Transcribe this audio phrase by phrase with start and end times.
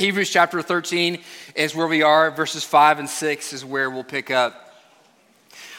[0.00, 1.18] Hebrews chapter 13
[1.56, 2.30] is where we are.
[2.30, 4.72] Verses 5 and 6 is where we'll pick up.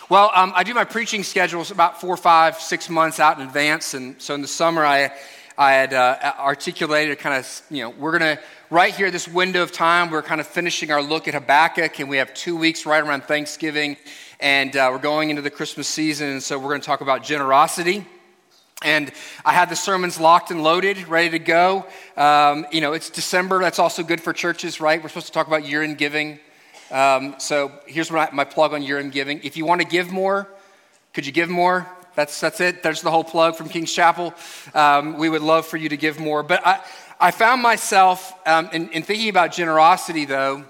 [0.09, 3.93] Well, um, I do my preaching schedules about four, five, six months out in advance.
[3.93, 5.13] And so in the summer, I,
[5.57, 9.63] I had uh, articulated kind of, you know, we're going to, right here, this window
[9.63, 12.85] of time, we're kind of finishing our look at Habakkuk, and we have two weeks
[12.85, 13.95] right around Thanksgiving,
[14.41, 16.27] and uh, we're going into the Christmas season.
[16.27, 18.05] And so we're going to talk about generosity.
[18.81, 19.11] And
[19.43, 21.85] I had the sermons locked and loaded, ready to go.
[22.15, 23.59] Um, you know, it's December.
[23.59, 25.01] That's also good for churches, right?
[25.01, 26.39] We're supposed to talk about year end giving.
[26.89, 29.41] Um, so here's my, my plug on year end giving.
[29.43, 30.47] If you want to give more,
[31.13, 31.87] could you give more?
[32.15, 32.81] That's, that's it.
[32.81, 34.33] There's the whole plug from King's Chapel.
[34.73, 36.41] Um, we would love for you to give more.
[36.41, 36.81] But I,
[37.19, 40.63] I found myself um, in, in, thinking about generosity, though,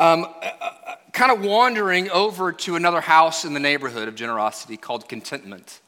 [0.00, 4.78] um, uh, uh, kind of wandering over to another house in the neighborhood of generosity
[4.78, 5.80] called Contentment.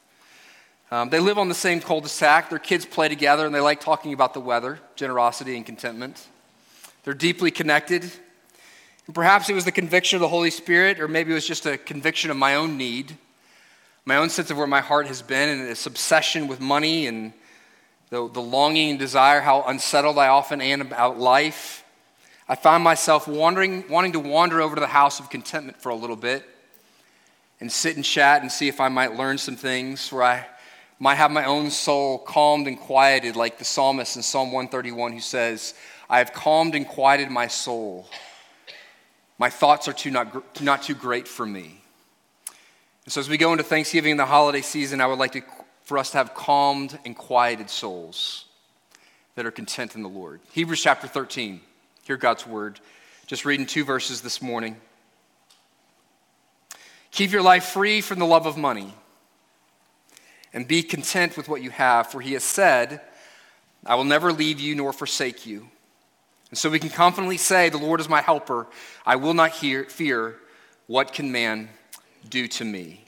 [0.91, 2.49] Um, they live on the same cul de sac.
[2.49, 6.27] Their kids play together and they like talking about the weather, generosity, and contentment.
[7.03, 8.03] They're deeply connected.
[9.05, 11.65] And perhaps it was the conviction of the Holy Spirit, or maybe it was just
[11.65, 13.17] a conviction of my own need,
[14.05, 17.33] my own sense of where my heart has been, and this obsession with money and
[18.09, 21.83] the, the longing and desire, how unsettled I often am about life.
[22.47, 25.95] I found myself wandering, wanting to wander over to the house of contentment for a
[25.95, 26.43] little bit
[27.59, 30.47] and sit and chat and see if I might learn some things where I
[30.99, 35.21] might have my own soul calmed and quieted, like the psalmist in Psalm 131 who
[35.21, 35.73] says,
[36.09, 38.09] I have calmed and quieted my soul.
[39.37, 41.81] My thoughts are too not, not too great for me.
[43.05, 45.41] And so, as we go into Thanksgiving and the holiday season, I would like to,
[45.83, 48.45] for us to have calmed and quieted souls
[49.35, 50.41] that are content in the Lord.
[50.51, 51.61] Hebrews chapter 13.
[52.03, 52.79] Hear God's word.
[53.25, 54.75] Just reading two verses this morning.
[57.11, 58.93] Keep your life free from the love of money
[60.53, 63.01] and be content with what you have, for he has said,
[63.85, 65.67] I will never leave you nor forsake you.
[66.49, 68.67] And so we can confidently say, The Lord is my helper.
[69.05, 70.37] I will not hear, fear.
[70.87, 71.69] What can man
[72.27, 73.05] do to me?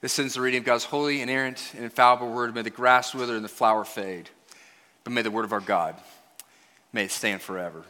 [0.00, 2.54] This ends the reading of God's holy, inerrant, and infallible word.
[2.54, 4.30] May the grass wither and the flower fade,
[5.04, 5.94] but may the word of our God,
[6.92, 7.84] may it stand forever.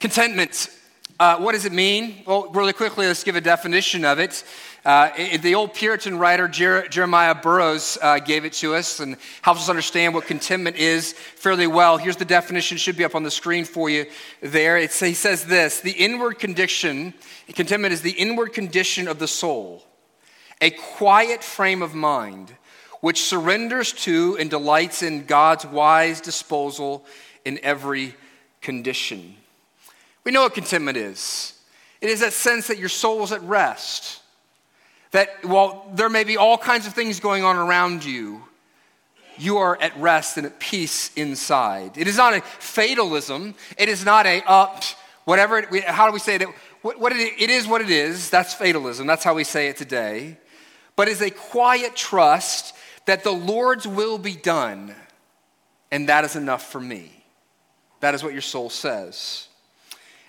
[0.00, 0.70] Contentment.
[1.18, 2.22] Uh, what does it mean?
[2.26, 4.44] Well, really quickly, let's give a definition of it.
[4.84, 9.16] Uh, it, the old Puritan writer Jer- Jeremiah Burroughs uh, gave it to us and
[9.40, 11.96] helps us understand what contentment is fairly well.
[11.96, 14.04] Here's the definition, should be up on the screen for you
[14.42, 14.76] there.
[14.76, 17.14] It's, he says this The inward condition,
[17.54, 19.86] contentment is the inward condition of the soul,
[20.60, 22.54] a quiet frame of mind
[23.00, 27.06] which surrenders to and delights in God's wise disposal
[27.44, 28.14] in every
[28.60, 29.36] condition.
[30.26, 31.54] We know what contentment is
[32.02, 34.20] it is that sense that your soul is at rest
[35.12, 38.42] that while there may be all kinds of things going on around you,
[39.38, 41.96] you are at rest and at peace inside.
[41.96, 43.54] It is not a fatalism.
[43.78, 44.82] It is not a up,
[45.24, 46.48] whatever, it, how do we say it?
[46.82, 48.28] What, what it, it is what it is.
[48.28, 49.06] That's fatalism.
[49.06, 50.38] That's how we say it today.
[50.96, 52.74] But it's a quiet trust
[53.06, 54.92] that the Lord's will be done,
[55.92, 57.12] and that is enough for me.
[58.00, 59.46] That is what your soul says.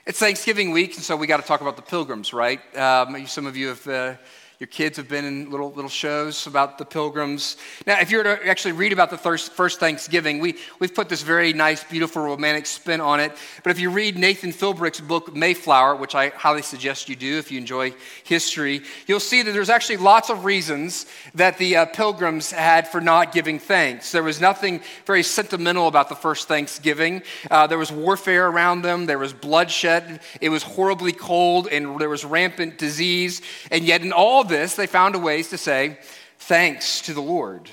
[0.07, 2.61] It's Thanksgiving week, and so we got to talk about the pilgrims, right?
[2.77, 3.85] Um, some of you have.
[3.85, 4.15] Uh,
[4.59, 7.57] your kids have been in little, little shows about the pilgrims.
[7.85, 11.09] Now, if you were to actually read about the first, first Thanksgiving, we, we've put
[11.09, 13.33] this very nice, beautiful, romantic spin on it.
[13.63, 17.51] But if you read Nathan Philbrick's book, Mayflower, which I highly suggest you do if
[17.51, 22.49] you enjoy history, you'll see that there's actually lots of reasons that the uh, pilgrims
[22.49, 24.11] had for not giving thanks.
[24.11, 27.21] There was nothing very sentimental about the first Thanksgiving.
[27.51, 32.09] Uh, there was warfare around them, there was bloodshed, it was horribly cold, and there
[32.09, 33.43] was rampant disease.
[33.69, 35.97] And yet, in all this, they found a ways to say
[36.39, 37.69] thanks to the Lord.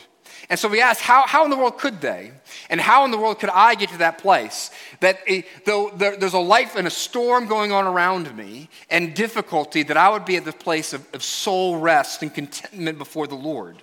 [0.50, 2.32] And so we asked, how, how in the world could they?
[2.68, 4.70] And how in the world could I get to that place?
[5.00, 9.14] That a, though there, there's a life and a storm going on around me and
[9.14, 13.26] difficulty, that I would be at the place of, of soul rest and contentment before
[13.26, 13.82] the Lord.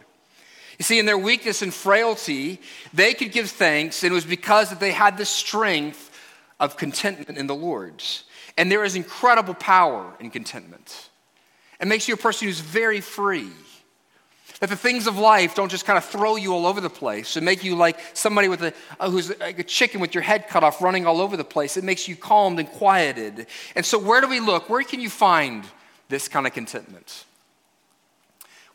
[0.78, 2.60] You see, in their weakness and frailty,
[2.94, 6.10] they could give thanks, and it was because that they had the strength
[6.60, 8.04] of contentment in the Lord.
[8.58, 11.10] And there is incredible power in contentment.
[11.82, 13.50] It makes you a person who's very free.
[14.60, 17.36] That the things of life don't just kind of throw you all over the place
[17.36, 20.48] and make you like somebody with a, uh, who's like a chicken with your head
[20.48, 21.78] cut off running all over the place.
[21.78, 23.48] It makes you calmed and quieted.
[23.76, 24.70] And so, where do we look?
[24.70, 25.64] Where can you find
[26.10, 27.26] this kind of contentment?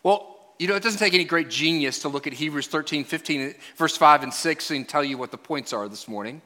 [0.02, 3.54] Well, you know, it doesn't take any great genius to look at Hebrews 13, 15,
[3.76, 6.42] verse 5 and 6 and tell you what the points are this morning.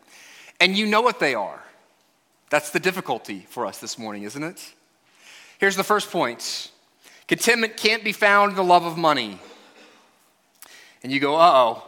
[0.58, 1.62] And you know what they are.
[2.50, 4.74] That's the difficulty for us this morning, isn't it?
[5.60, 6.70] Here's the first point
[7.28, 9.38] contentment can't be found in the love of money.
[11.02, 11.86] And you go, uh oh.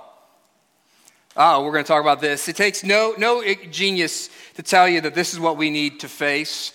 [1.34, 2.46] Oh, we're going to talk about this.
[2.48, 6.08] It takes no, no genius to tell you that this is what we need to
[6.08, 6.74] face.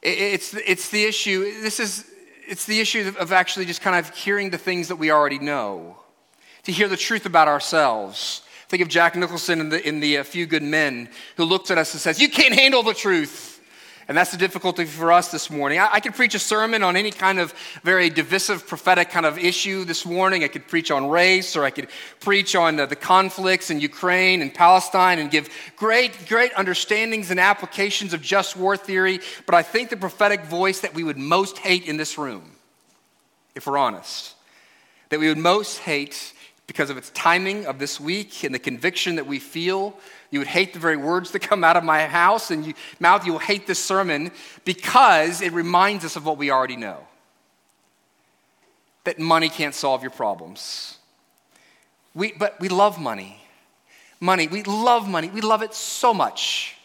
[0.00, 2.06] It's, it's the issue, this is,
[2.48, 5.98] it's the issue of actually just kind of hearing the things that we already know,
[6.62, 8.40] to hear the truth about ourselves.
[8.68, 11.76] Think of Jack Nicholson in the, in the uh, Few Good Men, who looks at
[11.76, 13.51] us and says, You can't handle the truth.
[14.08, 15.78] And that's the difficulty for us this morning.
[15.78, 17.54] I, I, could preach a sermon on any kind of
[17.84, 20.42] very divisive prophetic kind of issue this morning.
[20.42, 21.88] I could preach on race, or I could
[22.18, 27.38] preach on the, the conflicts in Ukraine and Palestine and give great, great understandings and
[27.38, 29.20] applications of just war theory.
[29.46, 32.50] But I think the prophetic voice that we would most hate in this room,
[33.54, 34.34] if we're honest,
[35.10, 36.32] that we would most hate
[36.66, 39.96] because of its timing of this week and the conviction that we feel
[40.32, 43.26] you would hate the very words that come out of my house and you, mouth.
[43.26, 44.32] You will hate this sermon
[44.64, 47.06] because it reminds us of what we already know
[49.04, 50.96] that money can't solve your problems.
[52.14, 53.42] We, but we love money.
[54.20, 55.28] Money, we love money.
[55.28, 56.76] We love it so much.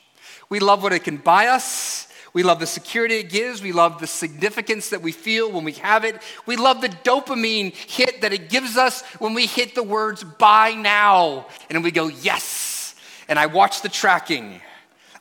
[0.50, 2.06] We love what it can buy us.
[2.38, 3.63] We love the security it gives.
[3.63, 6.22] We love the significance that we feel when we have it.
[6.45, 10.75] We love the dopamine hit that it gives us when we hit the words buy
[10.75, 11.48] now.
[11.72, 12.94] And we go, yes
[13.28, 14.62] and I watch the tracking.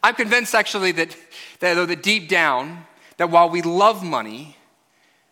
[0.02, 1.16] I'm convinced actually that,
[1.60, 2.84] that, that deep down,
[3.16, 4.58] that while we love money,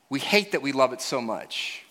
[0.09, 1.85] we hate that we love it so much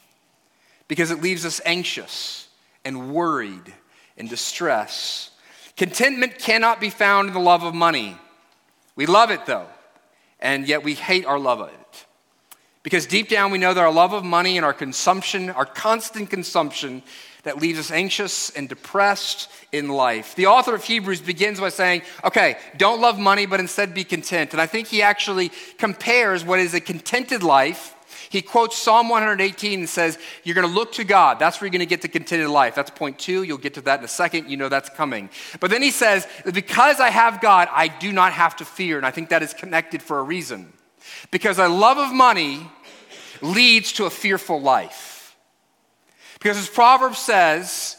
[0.88, 2.48] because it leaves us anxious
[2.84, 3.72] and worried
[4.18, 5.30] and distressed.
[5.78, 8.18] Contentment cannot be found in the love of money.
[8.96, 9.68] We love it though,
[10.44, 12.06] and yet we hate our love of it.
[12.84, 16.30] Because deep down we know that our love of money and our consumption, our constant
[16.30, 17.02] consumption,
[17.44, 20.36] that leaves us anxious and depressed in life.
[20.36, 24.54] The author of Hebrews begins by saying, okay, don't love money, but instead be content.
[24.54, 27.96] And I think he actually compares what is a contented life.
[28.30, 31.40] He quotes Psalm 118 and says, You're going to look to God.
[31.40, 32.76] That's where you're going to get to contented life.
[32.76, 33.44] That's point two.
[33.44, 34.50] You'll get to that in a second.
[34.50, 35.30] You know that's coming.
[35.60, 38.98] But then he says, Because I have God, I do not have to fear.
[38.98, 40.74] And I think that is connected for a reason.
[41.32, 42.70] Because a love of money
[43.42, 45.36] leads to a fearful life.
[46.40, 47.98] Because as Proverbs says,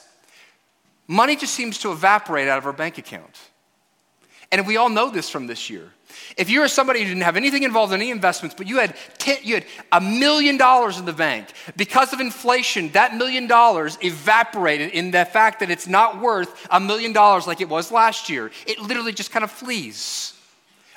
[1.08, 3.38] money just seems to evaporate out of our bank account.
[4.52, 5.93] And we all know this from this year.
[6.36, 8.96] If you were somebody who didn't have anything involved in any investments, but you had,
[9.18, 13.98] ten, you had a million dollars in the bank, because of inflation, that million dollars
[14.00, 18.28] evaporated in the fact that it's not worth a million dollars like it was last
[18.28, 18.50] year.
[18.66, 20.32] It literally just kind of flees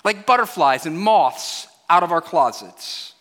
[0.04, 3.14] like butterflies and moths out of our closets.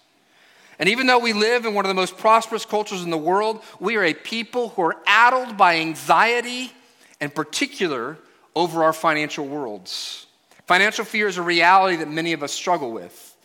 [0.78, 3.62] And even though we live in one of the most prosperous cultures in the world,
[3.80, 6.72] we are a people who are addled by anxiety,
[7.20, 8.19] in particular
[8.54, 10.25] over our financial worlds.
[10.66, 13.36] Financial fear is a reality that many of us struggle with.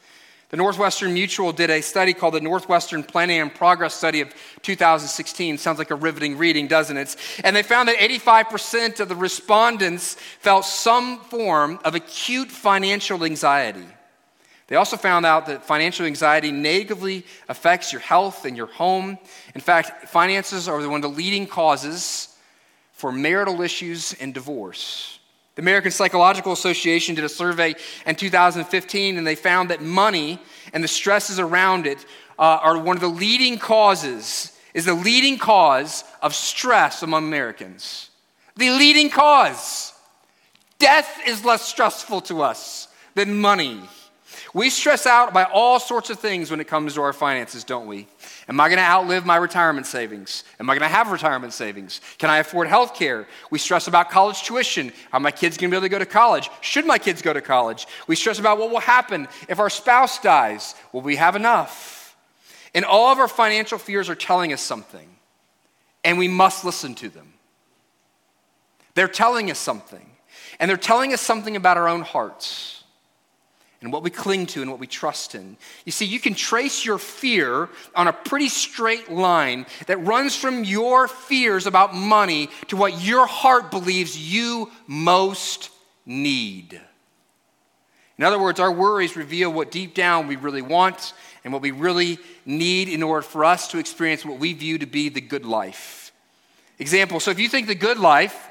[0.50, 4.34] The Northwestern Mutual did a study called the Northwestern Planning and Progress Study of
[4.64, 5.58] 2016.
[5.58, 7.16] Sounds like a riveting reading, doesn't it?
[7.46, 13.86] And they found that 85% of the respondents felt some form of acute financial anxiety.
[14.68, 19.20] They also found out that financial anxiety negatively affects your health and your home.
[19.56, 22.36] In fact, finances are one of the leading causes
[22.92, 25.20] for marital issues and divorce.
[25.56, 27.76] The American Psychological Association did a survey
[28.06, 30.40] in 2015, and they found that money
[30.74, 32.06] and the stresses around it
[32.40, 38.10] uh, are one of the leading causes, is the leading cause of stress among Americans.
[38.56, 39.94] The leading cause.
[40.80, 43.82] Death is less stressful to us than money.
[44.54, 47.88] We stress out by all sorts of things when it comes to our finances, don't
[47.88, 48.08] we?
[48.50, 50.44] Am I going to outlive my retirement savings?
[50.60, 52.02] Am I going to have retirement savings?
[52.18, 53.28] Can I afford health care?
[53.50, 54.92] We stress about college tuition.
[55.14, 56.50] Are my kids going to be able to go to college?
[56.60, 57.88] Should my kids go to college?
[58.08, 60.76] We stress about what will happen if our spouse dies.
[60.92, 62.18] Will we have enough?
[62.76, 65.08] And all of our financial fears are telling us something,
[66.04, 67.34] and we must listen to them.
[68.96, 70.10] They're telling us something,
[70.60, 72.81] and they're telling us something about our own hearts
[73.82, 75.58] and what we cling to and what we trust in.
[75.86, 80.64] You see, you can trace your fear on a pretty straight line that runs from
[80.64, 85.72] your fears about money to what your heart believes you most
[86.06, 86.80] need.
[88.20, 91.72] In other words, our worries reveal what deep down we really want and what we
[91.72, 95.46] really need in order for us to experience what we view to be the good
[95.46, 96.12] life.
[96.78, 98.48] Example so if you think the good life,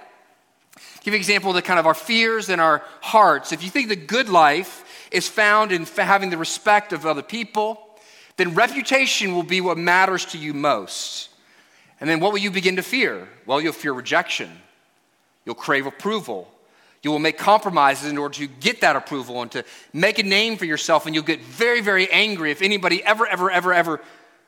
[1.03, 3.53] give an example of the kind of our fears and our hearts.
[3.53, 7.87] If you think the good life is found in having the respect of other people,
[8.37, 11.29] then reputation will be what matters to you most.
[12.01, 13.29] And then what will you begin to fear?
[13.45, 14.51] Well, you'll fear rejection.
[15.45, 16.51] You'll crave approval.
[17.03, 20.57] You will make compromises in order to get that approval and to make a name
[20.57, 24.01] for yourself, and you'll get very, very angry if anybody ever, ever, ever, ever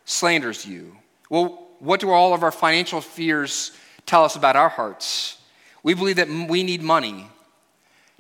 [0.05, 0.97] slanders you.
[1.31, 3.73] Well, what do all of our financial fears
[4.07, 5.39] tell us about our hearts?
[5.83, 7.27] We believe that we need money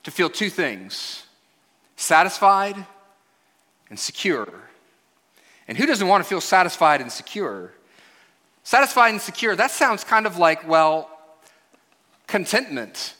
[0.02, 1.21] to feel two things
[1.96, 2.86] satisfied
[3.90, 4.48] and secure.
[5.68, 7.72] And who doesn't want to feel satisfied and secure?
[8.64, 11.10] Satisfied and secure, that sounds kind of like, well,
[12.26, 13.14] contentment.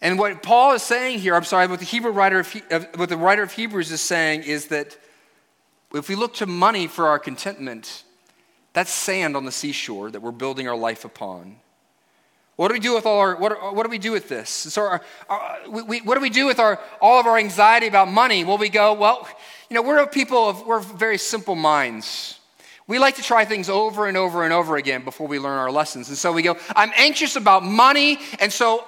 [0.00, 3.08] And what Paul is saying here, I'm sorry, what the Hebrew writer of, uh, what
[3.08, 4.96] the writer of Hebrews is saying is that
[5.92, 8.04] if we look to money for our contentment,
[8.74, 11.56] that's sand on the seashore that we're building our life upon.
[12.58, 14.50] What do we do with all our, what, what do we do with this?
[14.50, 18.08] So our, our, we, what do we do with our, all of our anxiety about
[18.08, 18.42] money?
[18.42, 19.28] Well, we go, well,
[19.70, 22.40] you know, we're people of, we're very simple minds.
[22.88, 25.70] We like to try things over and over and over again before we learn our
[25.70, 26.08] lessons.
[26.08, 28.84] And so we go, I'm anxious about money, and so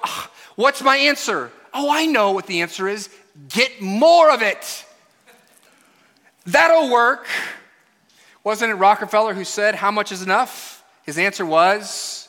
[0.57, 1.49] what's my answer?
[1.73, 3.09] Oh, I know what the answer is
[3.47, 4.85] get more of it.
[6.45, 7.25] That'll work.
[8.43, 10.83] Wasn't it Rockefeller who said, How much is enough?
[11.03, 12.27] His answer was,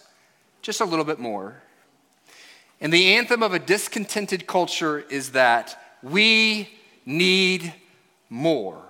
[0.62, 1.60] Just a little bit more.
[2.80, 6.68] And the anthem of a discontented culture is that we
[7.04, 7.74] need
[8.30, 8.82] more.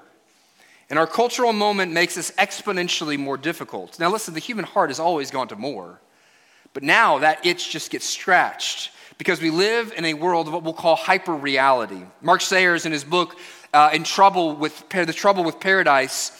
[0.90, 3.98] And our cultural moment makes this exponentially more difficult.
[3.98, 5.98] Now, listen, the human heart has always gone to more.
[6.74, 10.62] But now that itch just gets scratched because we live in a world of what
[10.62, 12.02] we'll call hyper reality.
[12.20, 13.38] Mark Sayers, in his book,
[13.72, 16.30] uh, in trouble with The Trouble with Paradise,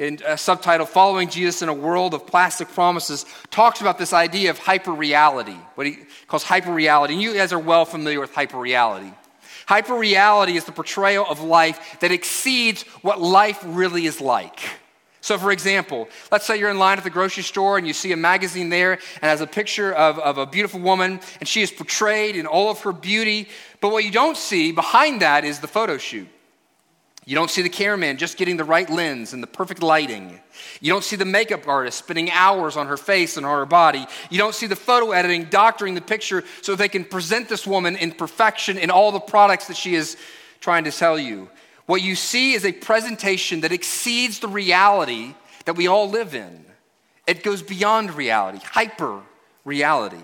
[0.00, 4.14] in a uh, subtitle, Following Jesus in a World of Plastic Promises, talks about this
[4.14, 7.10] idea of hyperreality, what he calls hyperreality.
[7.10, 9.14] And you guys are well familiar with hyperreality.
[9.68, 14.58] Hyperreality is the portrayal of life that exceeds what life really is like.
[15.20, 18.12] So, for example, let's say you're in line at the grocery store and you see
[18.12, 21.70] a magazine there and has a picture of, of a beautiful woman, and she is
[21.70, 23.48] portrayed in all of her beauty.
[23.82, 26.26] But what you don't see behind that is the photo shoot.
[27.30, 30.40] You don't see the cameraman just getting the right lens and the perfect lighting.
[30.80, 34.04] You don't see the makeup artist spending hours on her face and on her body.
[34.30, 37.94] You don't see the photo editing, doctoring the picture so they can present this woman
[37.94, 40.16] in perfection in all the products that she is
[40.58, 41.48] trying to sell you.
[41.86, 46.64] What you see is a presentation that exceeds the reality that we all live in.
[47.28, 49.22] It goes beyond reality, hyper
[49.64, 50.16] reality.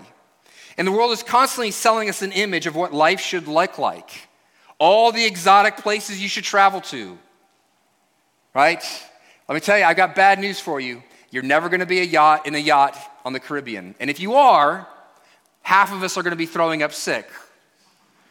[0.77, 4.26] And the world is constantly selling us an image of what life should look like
[4.79, 7.17] all the exotic places you should travel to.
[8.53, 8.83] Right?
[9.47, 11.03] Let me tell you, I've got bad news for you.
[11.29, 13.95] You're never going to be a yacht in a yacht on the Caribbean.
[13.99, 14.87] And if you are,
[15.61, 17.29] half of us are going to be throwing up sick.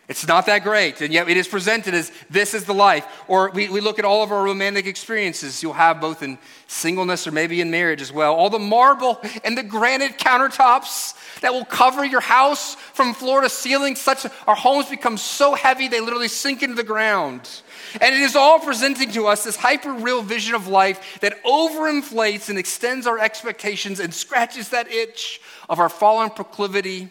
[0.08, 3.04] It's not that great, and yet it is presented as this is the life.
[3.26, 7.26] Or we, we look at all of our romantic experiences you'll have both in singleness
[7.26, 8.36] or maybe in marriage as well.
[8.36, 13.48] All the marble and the granite countertops that will cover your house from floor to
[13.48, 17.62] ceiling, such our homes become so heavy they literally sink into the ground.
[18.00, 22.48] And it is all presenting to us this hyper real vision of life that overinflates
[22.48, 27.08] and extends our expectations and scratches that itch of our fallen proclivity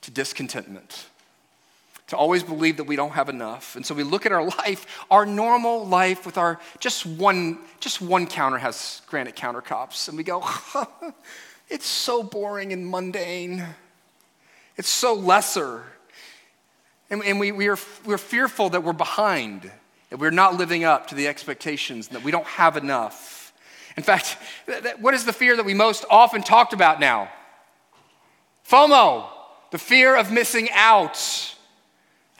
[0.00, 1.08] to discontentment
[2.12, 3.74] to always believe that we don't have enough.
[3.74, 8.02] And so we look at our life, our normal life with our just one just
[8.02, 10.44] one counter has granite countertops and we go,
[11.68, 13.64] it's so boring and mundane.
[14.76, 15.84] It's so lesser.
[17.10, 19.70] And, and we, we are, we're fearful that we're behind,
[20.10, 23.54] that we're not living up to the expectations, that we don't have enough.
[23.96, 24.36] In fact,
[25.00, 27.30] what is the fear that we most often talked about now?
[28.68, 29.28] FOMO,
[29.70, 31.56] the fear of missing out.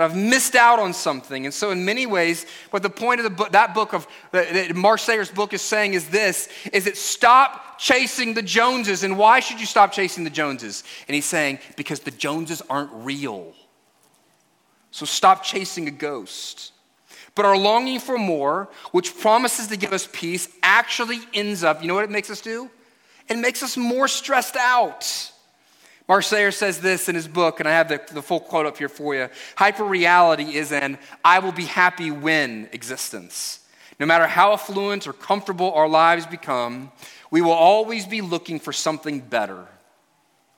[0.02, 1.44] I've missed out on something.
[1.44, 4.75] And so, in many ways, what the point of the book, that book of that
[4.75, 9.02] Mark Sayers' book is saying is this: is that stop chasing the Joneses.
[9.02, 10.85] And why should you stop chasing the Joneses?
[11.09, 13.52] And he's saying because the Joneses aren't real.
[14.92, 16.73] So stop chasing a ghost.
[17.35, 21.82] But our longing for more, which promises to give us peace, actually ends up.
[21.82, 22.71] You know what it makes us do?
[23.28, 25.32] It makes us more stressed out.
[26.09, 28.76] Mark Sayers says this in his book, and I have the, the full quote up
[28.76, 29.28] here for you.
[29.56, 33.61] Hyperreality is an I will be happy when existence.
[34.00, 36.90] No matter how affluent or comfortable our lives become,
[37.30, 39.66] we will always be looking for something better.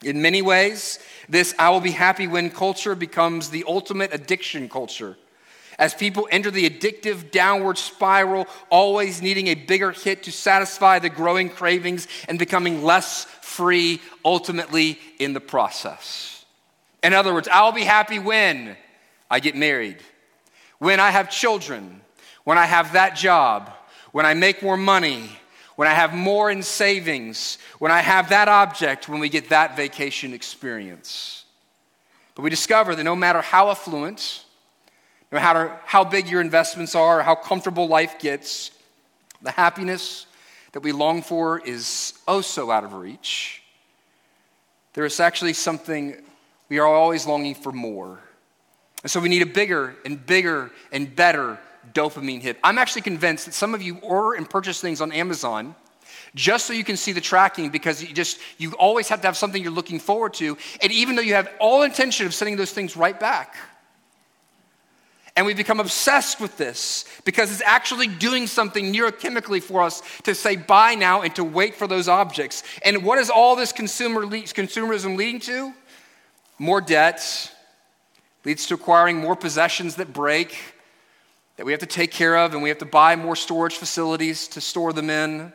[0.02, 0.98] In many ways,
[1.28, 5.16] this I will be happy when culture becomes the ultimate addiction culture.
[5.78, 11.09] As people enter the addictive downward spiral, always needing a bigger hit to satisfy the
[11.09, 16.45] growing cravings and becoming less free ultimately in the process.
[17.02, 18.76] In other words, I'll be happy when
[19.31, 19.99] I get married,
[20.78, 22.00] when I have children,
[22.45, 23.71] when I have that job,
[24.12, 25.28] when I make more money,
[25.76, 29.76] when I have more in savings, when I have that object, when we get that
[29.76, 31.45] vacation experience.
[32.35, 34.45] But we discover that no matter how affluent,
[35.35, 38.71] no matter how big your investments are, how comfortable life gets,
[39.43, 40.26] the happiness
[40.71, 43.61] that we long for is oh so out of reach.
[44.93, 46.14] there is actually something
[46.69, 48.21] we are always longing for more.
[49.03, 51.59] And so we need a bigger and bigger and better
[51.93, 52.57] dopamine hit.
[52.62, 55.75] I'm actually convinced that some of you order and purchase things on Amazon
[56.37, 59.37] just so you can see the tracking because you just you always have to have
[59.37, 62.71] something you're looking forward to and even though you have all intention of sending those
[62.71, 63.57] things right back
[65.37, 70.35] and we become obsessed with this because it's actually doing something neurochemically for us to
[70.35, 72.62] say buy now and to wait for those objects.
[72.85, 75.73] And what is all this consumer le- consumerism leading to?
[76.59, 77.53] More debt,
[78.45, 80.57] leads to acquiring more possessions that break,
[81.57, 84.47] that we have to take care of, and we have to buy more storage facilities
[84.49, 85.53] to store them in.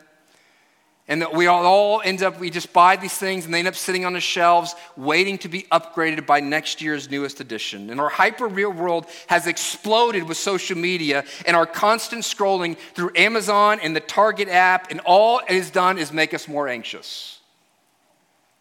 [1.10, 3.74] And that we all end up, we just buy these things and they end up
[3.74, 7.90] sitting on the shelves waiting to be upgraded by next year's newest edition.
[7.90, 13.10] And our hyper real world has exploded with social media and our constant scrolling through
[13.16, 17.40] Amazon and the Target app, and all it has done is make us more anxious.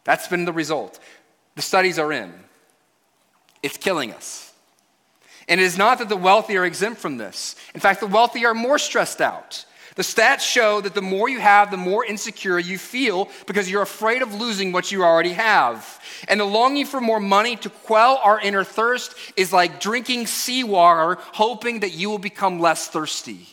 [0.04, 1.00] That's been the result.
[1.54, 2.34] The studies are in.
[3.62, 4.52] It's killing us.
[5.48, 7.56] And it is not that the wealthy are exempt from this.
[7.76, 9.66] In fact, the wealthy are more stressed out.
[10.00, 13.82] The stats show that the more you have, the more insecure you feel because you're
[13.82, 16.02] afraid of losing what you already have.
[16.30, 21.18] And the longing for more money to quell our inner thirst is like drinking seawater,
[21.34, 23.46] hoping that you will become less thirsty.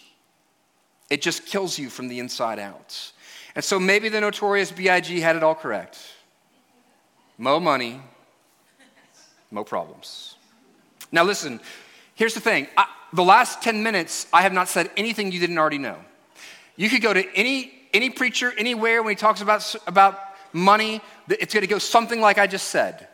[1.11, 3.11] It just kills you from the inside out.
[3.57, 5.19] And so maybe the notorious B.I.G.
[5.19, 5.99] had it all correct.
[7.39, 8.01] Mo money,
[9.51, 10.37] mo problems.
[11.11, 11.59] Now, listen,
[12.15, 12.69] here's the thing.
[12.77, 15.99] I, the last 10 minutes, I have not said anything you didn't already know.
[16.77, 20.19] You could go to any, any preacher anywhere when he talks about, about
[20.53, 23.09] money, it's going to go something like I just said.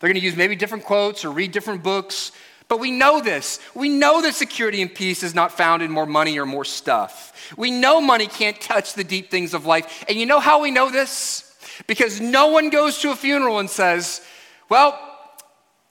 [0.00, 2.32] They're going to use maybe different quotes or read different books.
[2.68, 3.60] But we know this.
[3.74, 7.52] We know that security and peace is not found in more money or more stuff.
[7.56, 10.04] We know money can't touch the deep things of life.
[10.08, 11.54] And you know how we know this?
[11.86, 14.22] Because no one goes to a funeral and says,
[14.68, 14.98] well,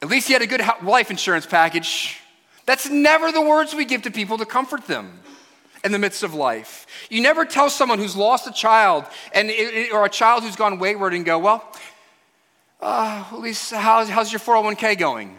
[0.01, 2.17] at least he had a good life insurance package.
[2.65, 5.20] That's never the words we give to people to comfort them
[5.83, 6.85] in the midst of life.
[7.09, 9.51] You never tell someone who's lost a child and,
[9.91, 11.65] or a child who's gone wayward and go, well,
[12.81, 15.37] uh, at least how's, how's your 401k going?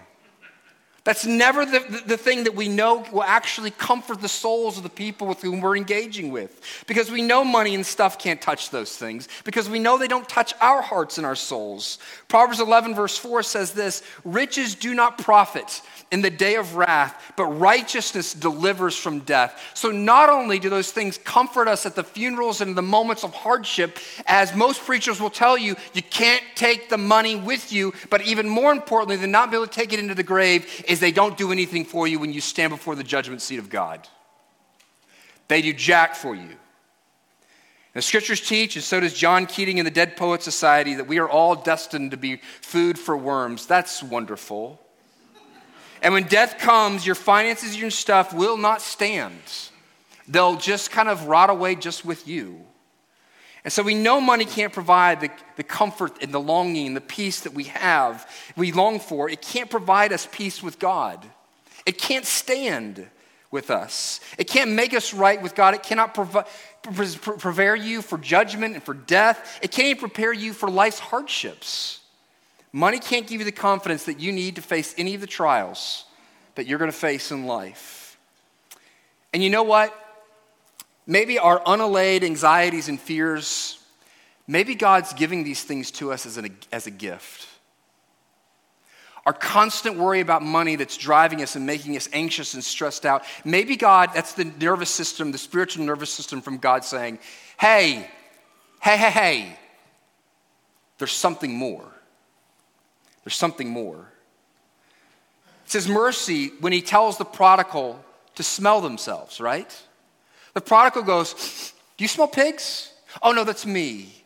[1.05, 4.89] That's never the, the, thing that we know will actually comfort the souls of the
[4.89, 6.61] people with whom we're engaging with.
[6.87, 9.29] Because we know money and stuff can't touch those things.
[9.43, 11.99] Because we know they don't touch our hearts and our souls.
[12.29, 17.33] Proverbs 11, verse 4 says this Riches do not profit in the day of wrath,
[17.37, 19.73] but righteousness delivers from death.
[19.75, 23.35] So not only do those things comfort us at the funerals and the moments of
[23.35, 28.21] hardship, as most preachers will tell you, you can't take the money with you, but
[28.23, 31.11] even more importantly than not be able to take it into the grave is they
[31.11, 34.07] don't do anything for you when you stand before the judgment seat of God.
[35.49, 36.51] They do jack for you.
[37.95, 41.19] The scriptures teach, and so does John Keating in the Dead Poet Society, that we
[41.19, 43.67] are all destined to be food for worms.
[43.67, 44.79] That's wonderful.
[46.03, 49.41] And when death comes, your finances, your stuff will not stand.
[50.29, 52.67] They'll just kind of rot away just with you.
[53.65, 57.01] And so we know money can't provide the, the comfort and the longing and the
[57.01, 59.31] peace that we have, we long for.
[59.31, 61.25] It can't provide us peace with God.
[61.87, 63.07] It can't stand
[63.53, 64.21] with us.
[64.39, 65.75] It can't make us right with God.
[65.75, 66.49] It cannot provi-
[66.83, 69.61] prepare you for judgment and for death.
[69.63, 72.01] It can't even prepare you for life's hardships.
[72.73, 76.07] Money can't give you the confidence that you need to face any of the trials
[76.55, 78.19] that you're going to face in life.
[79.33, 79.95] And you know what?
[81.07, 83.79] Maybe our unallayed anxieties and fears,
[84.47, 87.49] maybe God's giving these things to us as, an, as a gift.
[89.25, 93.25] Our constant worry about money that's driving us and making us anxious and stressed out.
[93.45, 97.21] Maybe God, that's the nervous system, the spiritual nervous system from God saying,
[97.59, 98.11] hey,
[98.81, 99.59] hey, hey, hey,
[100.99, 101.85] there's something more.
[103.25, 104.09] There's something more.
[105.67, 109.73] It says mercy when he tells the prodigal to smell themselves, right?
[110.55, 112.93] The prodigal goes, Do you smell pigs?
[113.23, 114.23] Oh, no, that's me.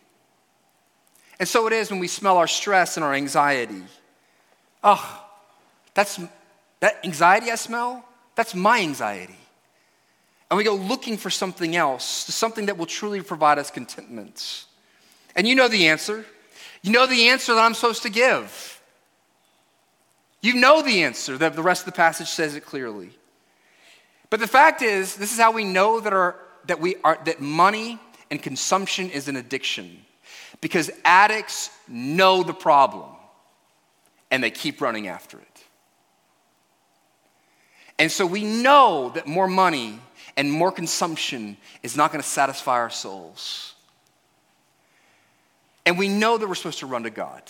[1.39, 3.83] And so it is when we smell our stress and our anxiety.
[4.83, 5.25] Oh,
[5.95, 6.21] that's
[6.81, 9.39] that anxiety I smell, that's my anxiety.
[10.51, 14.65] And we go looking for something else, something that will truly provide us contentment.
[15.35, 16.25] And you know the answer.
[16.83, 18.81] You know the answer that I'm supposed to give.
[20.41, 23.11] You know the answer, the rest of the passage says it clearly.
[24.31, 26.37] But the fact is, this is how we know that, our,
[26.67, 30.03] that, we are, that money and consumption is an addiction.
[30.61, 33.11] Because addicts know the problem
[34.31, 35.65] and they keep running after it.
[37.99, 40.01] And so we know that more money
[40.37, 43.75] and more consumption is not going to satisfy our souls.
[45.87, 47.43] And we know that we're supposed to run to God.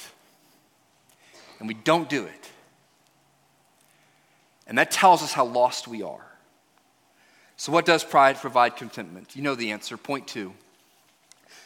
[1.58, 2.50] and we don't do it.
[4.66, 6.26] And that tells us how lost we are.
[7.56, 9.34] So, what does pride provide contentment?
[9.34, 9.96] You know the answer.
[9.96, 10.52] Point two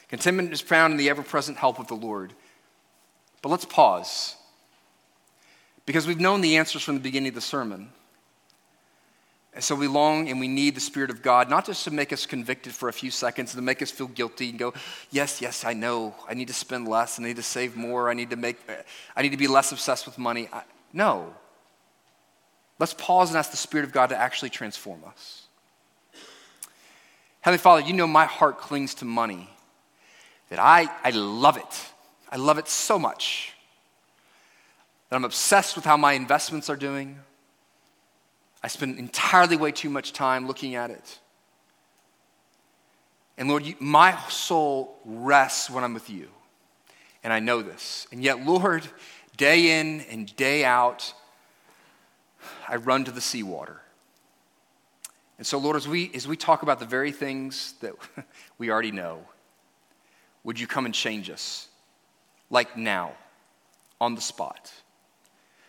[0.09, 2.33] contentment is found in the ever present help of the Lord.
[3.43, 4.37] But let's pause
[5.87, 7.91] because we've known the answers from the beginning of the sermon.
[9.53, 12.13] And so we long and we need the Spirit of God, not just to make
[12.13, 14.73] us convicted for a few seconds and to make us feel guilty and go,
[15.11, 16.15] yes, yes, I know.
[16.29, 17.19] I need to spend less.
[17.19, 18.09] I need to save more.
[18.09, 18.59] I need to make,
[19.17, 20.49] I need to be less obsessed with money.
[20.53, 21.35] I, no.
[22.79, 25.40] Let's pause and ask the Spirit of God to actually transform us.
[27.41, 29.49] Heavenly Father, you know my heart clings to money,
[30.51, 31.91] that I, I love it.
[32.31, 33.53] I love it so much
[35.09, 37.19] that I'm obsessed with how my investments are doing.
[38.63, 41.19] I spend entirely way too much time looking at it.
[43.39, 46.29] And Lord, you, my soul rests when I'm with you.
[47.25, 48.07] And I know this.
[48.13, 48.87] And yet, Lord,
[49.37, 51.13] day in and day out,
[52.69, 53.81] I run to the seawater.
[55.41, 57.95] And so, Lord, as we, as we talk about the very things that
[58.59, 59.21] we already know,
[60.45, 61.67] would you come and change us?
[62.51, 63.13] Like now,
[64.03, 64.71] on the spot.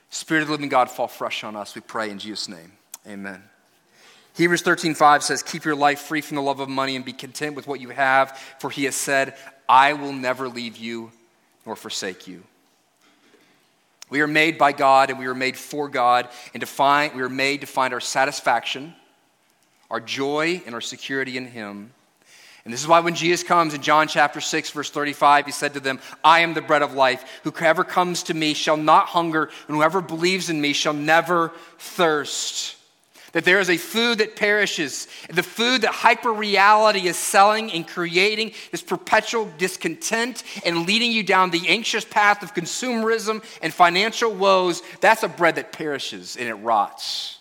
[0.10, 2.74] Spirit of the living God, fall fresh on us, we pray in Jesus' name.
[3.08, 3.42] Amen.
[4.34, 7.56] Hebrews 13:5 says, "Keep your life free from the love of money and be content
[7.56, 9.38] with what you have, for he has said,
[9.70, 11.14] I will never leave you
[11.66, 12.44] nor forsake you."
[14.10, 17.22] We are made by God and we are made for God and to find, we
[17.22, 18.96] are made to find our satisfaction,
[19.92, 21.92] our joy, and our security in him.
[22.64, 25.74] And this is why when Jesus comes in John chapter 6, verse 35, he said
[25.74, 27.42] to them, I am the bread of life.
[27.44, 32.78] Whoever comes to me shall not hunger, and whoever believes in me shall never thirst.
[33.34, 37.88] That there is a food that perishes, the food that hyper reality is selling and
[37.88, 44.34] creating this perpetual discontent and leading you down the anxious path of consumerism and financial
[44.34, 44.84] woes.
[45.02, 47.40] That's a bread that perishes and it rots.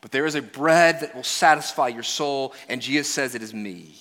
[0.00, 3.52] But there is a bread that will satisfy your soul, and Jesus says it is
[3.52, 3.94] me.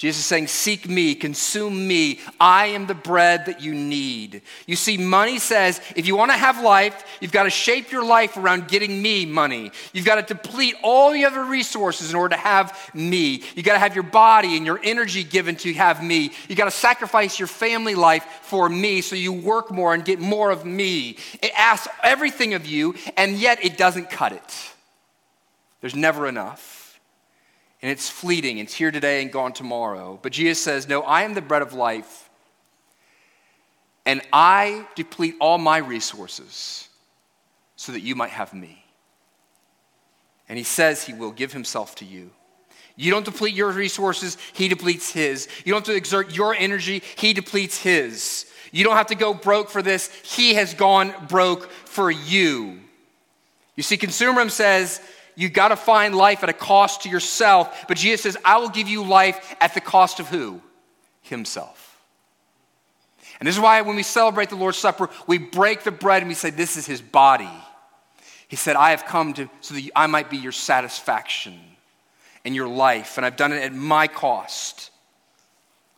[0.00, 2.20] Jesus is saying, Seek me, consume me.
[2.40, 4.40] I am the bread that you need.
[4.64, 8.02] You see, money says if you want to have life, you've got to shape your
[8.02, 9.72] life around getting me money.
[9.92, 13.42] You've got to deplete all the other resources in order to have me.
[13.54, 16.32] You've got to have your body and your energy given to have me.
[16.48, 20.18] You've got to sacrifice your family life for me so you work more and get
[20.18, 21.18] more of me.
[21.42, 24.69] It asks everything of you, and yet it doesn't cut it.
[25.80, 26.80] There's never enough
[27.82, 28.58] and it's fleeting.
[28.58, 30.18] It's here today and gone tomorrow.
[30.20, 32.28] But Jesus says, No, I am the bread of life,
[34.04, 36.88] and I deplete all my resources
[37.76, 38.84] so that you might have me.
[40.48, 42.30] And he says he will give himself to you.
[42.96, 45.48] You don't deplete your resources, he depletes his.
[45.64, 48.46] You don't have to exert your energy, he depletes his.
[48.72, 52.80] You don't have to go broke for this, he has gone broke for you.
[53.76, 55.00] You see, consumerism says,
[55.40, 57.86] you got to find life at a cost to yourself.
[57.88, 60.60] But Jesus says, I will give you life at the cost of who?
[61.22, 61.98] Himself.
[63.38, 66.28] And this is why when we celebrate the Lord's Supper, we break the bread and
[66.28, 67.48] we say, This is his body.
[68.48, 71.58] He said, I have come to, so that I might be your satisfaction
[72.44, 73.16] in your life.
[73.16, 74.90] And I've done it at my cost.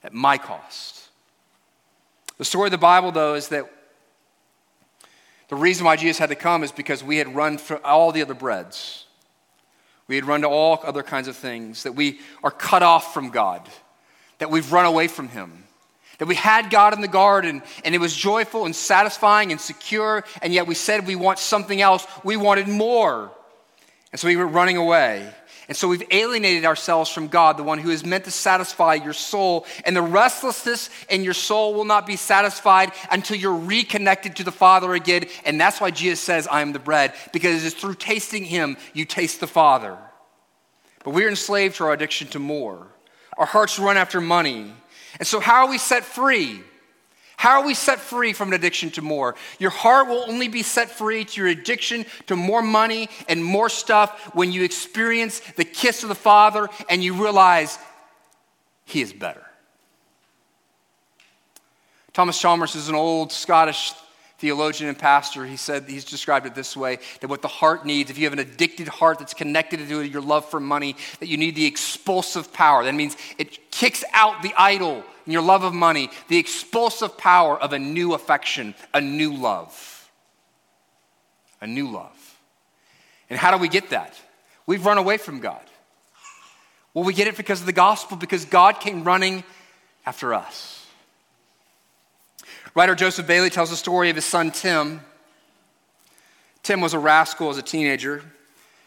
[0.04, 1.08] At my cost.
[2.38, 3.68] The story of the Bible, though, is that
[5.48, 8.22] the reason why Jesus had to come is because we had run for all the
[8.22, 9.06] other breads.
[10.08, 13.30] We had run to all other kinds of things, that we are cut off from
[13.30, 13.66] God,
[14.38, 15.64] that we've run away from Him,
[16.18, 20.24] that we had God in the garden and it was joyful and satisfying and secure,
[20.40, 22.06] and yet we said we want something else.
[22.24, 23.30] We wanted more.
[24.12, 25.32] And so we were running away.
[25.68, 29.12] And so we've alienated ourselves from God, the one who is meant to satisfy your
[29.12, 29.66] soul.
[29.84, 34.52] And the restlessness in your soul will not be satisfied until you're reconnected to the
[34.52, 35.26] Father again.
[35.44, 38.76] And that's why Jesus says, I am the bread, because it is through tasting Him
[38.92, 39.96] you taste the Father.
[41.04, 42.88] But we're enslaved to our addiction to more.
[43.38, 44.72] Our hearts run after money.
[45.18, 46.62] And so, how are we set free?
[47.42, 49.34] How are we set free from an addiction to more?
[49.58, 53.68] Your heart will only be set free to your addiction to more money and more
[53.68, 57.80] stuff when you experience the kiss of the Father and you realize
[58.84, 59.42] He is better.
[62.12, 63.92] Thomas Chalmers is an old Scottish
[64.38, 65.44] theologian and pastor.
[65.44, 68.32] He said, he's described it this way that what the heart needs, if you have
[68.32, 72.52] an addicted heart that's connected to your love for money, that you need the expulsive
[72.52, 72.84] power.
[72.84, 77.60] That means it kicks out the idol in your love of money, the expulsive power
[77.60, 80.10] of a new affection, a new love.
[81.60, 82.38] A new love.
[83.30, 84.14] And how do we get that?
[84.66, 85.62] We've run away from God.
[86.94, 89.44] Well, we get it because of the gospel, because God came running
[90.04, 90.86] after us.
[92.74, 95.00] Writer Joseph Bailey tells the story of his son Tim.
[96.62, 98.22] Tim was a rascal as a teenager.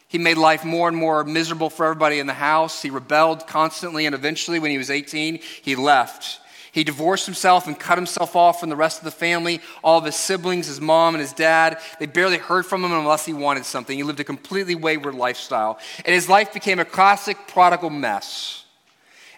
[0.08, 2.82] He made life more and more miserable for everybody in the house.
[2.82, 6.40] He rebelled constantly, and eventually, when he was 18, he left.
[6.72, 10.04] He divorced himself and cut himself off from the rest of the family, all of
[10.04, 11.80] his siblings, his mom and his dad.
[12.00, 13.96] They barely heard from him unless he wanted something.
[13.96, 15.80] He lived a completely wayward lifestyle.
[16.04, 18.66] And his life became a classic prodigal mess.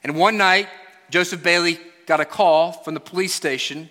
[0.03, 0.67] And one night,
[1.11, 3.89] Joseph Bailey got a call from the police station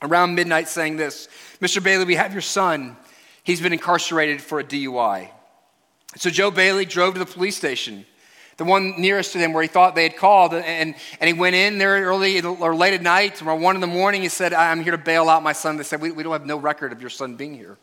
[0.00, 1.28] around midnight saying this
[1.60, 1.82] Mr.
[1.82, 2.96] Bailey, we have your son.
[3.44, 5.28] He's been incarcerated for a DUI.
[6.16, 8.04] So Joe Bailey drove to the police station
[8.60, 10.52] the one nearest to them where he thought they had called.
[10.52, 13.86] And, and he went in there early or late at night, around one in the
[13.86, 14.20] morning.
[14.20, 15.78] He said, I'm here to bail out my son.
[15.78, 17.78] They said, We, we don't have no record of your son being here.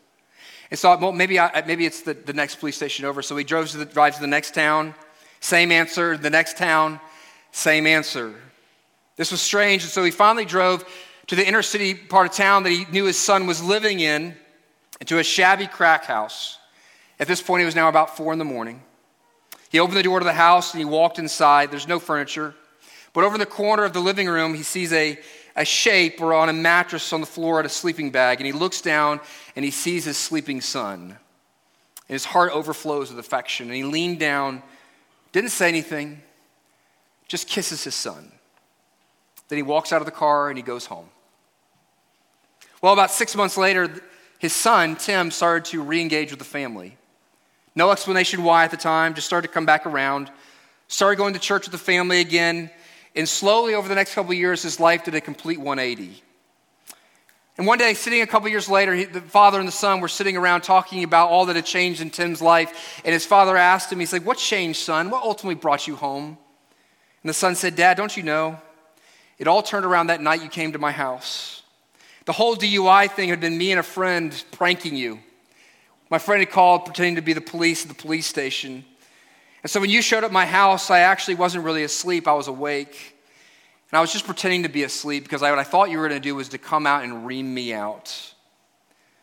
[0.70, 3.22] And so well, maybe, I, maybe it's the, the next police station over.
[3.22, 4.94] So he drove to the, drives to the next town.
[5.40, 6.16] Same answer.
[6.16, 7.00] The next town,
[7.50, 8.36] same answer.
[9.16, 9.82] This was strange.
[9.82, 10.84] And so he finally drove
[11.26, 14.36] to the inner city part of town that he knew his son was living in,
[15.00, 16.57] into a shabby crack house.
[17.20, 18.82] At this point, it was now about four in the morning.
[19.70, 21.70] He opened the door to the house and he walked inside.
[21.70, 22.54] There's no furniture.
[23.12, 25.18] But over in the corner of the living room, he sees a,
[25.56, 28.38] a shape or on a mattress on the floor at a sleeping bag.
[28.38, 29.20] And he looks down
[29.56, 31.16] and he sees his sleeping son.
[32.08, 33.66] And his heart overflows with affection.
[33.66, 34.62] And he leaned down,
[35.32, 36.22] didn't say anything,
[37.26, 38.30] just kisses his son.
[39.48, 41.08] Then he walks out of the car and he goes home.
[42.80, 44.02] Well, about six months later,
[44.38, 46.97] his son, Tim, started to re engage with the family.
[47.78, 50.32] No explanation why at the time, just started to come back around.
[50.88, 52.72] Started going to church with the family again.
[53.14, 56.20] And slowly over the next couple years, his life did a complete 180.
[57.56, 60.08] And one day, sitting a couple years later, he, the father and the son were
[60.08, 63.00] sitting around talking about all that had changed in Tim's life.
[63.04, 65.08] And his father asked him, he's like, What changed, son?
[65.08, 66.36] What ultimately brought you home?
[67.22, 68.60] And the son said, Dad, don't you know?
[69.38, 71.62] It all turned around that night you came to my house.
[72.24, 75.20] The whole DUI thing had been me and a friend pranking you.
[76.10, 78.84] My friend had called pretending to be the police at the police station.
[79.62, 82.48] And so when you showed up my house, I actually wasn't really asleep, I was
[82.48, 83.16] awake.
[83.90, 86.08] And I was just pretending to be asleep because I, what I thought you were
[86.08, 88.34] going to do was to come out and ream me out.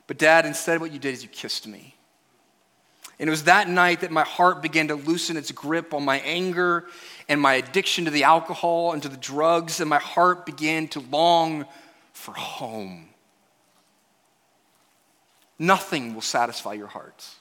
[0.07, 1.95] But, Dad, instead, what you did is you kissed me.
[3.19, 6.19] And it was that night that my heart began to loosen its grip on my
[6.19, 6.85] anger
[7.29, 10.99] and my addiction to the alcohol and to the drugs, and my heart began to
[10.99, 11.65] long
[12.11, 13.07] for home.
[15.57, 17.35] Nothing will satisfy your hearts